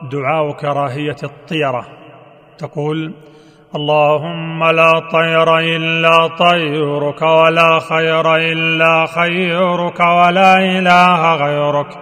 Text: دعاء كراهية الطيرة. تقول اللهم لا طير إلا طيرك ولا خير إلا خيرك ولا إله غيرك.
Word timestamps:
دعاء 0.00 0.52
كراهية 0.52 1.16
الطيرة. 1.22 1.86
تقول 2.58 3.14
اللهم 3.74 4.64
لا 4.64 5.08
طير 5.12 5.58
إلا 5.58 6.26
طيرك 6.26 7.22
ولا 7.22 7.78
خير 7.78 8.36
إلا 8.36 9.06
خيرك 9.06 10.00
ولا 10.00 10.54
إله 10.58 11.34
غيرك. 11.34 11.98